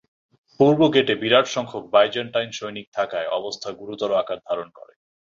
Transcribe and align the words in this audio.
পূর্ব 0.59 0.81
গেটে 0.95 1.13
বিরাট 1.21 1.45
সংখ্যক 1.47 1.83
বাইজেন্টাইন 1.93 2.49
সৈনিক 2.51 2.87
থাকায় 2.93 3.27
অবস্থা 3.39 3.69
গুরুতর 3.79 4.11
আকার 4.21 4.39
ধারণ 4.47 4.67
করে। 4.77 4.93